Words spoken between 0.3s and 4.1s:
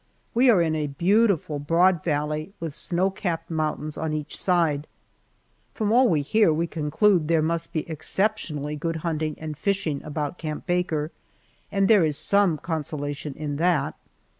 We are in a beautiful broad valley with snow capped mountains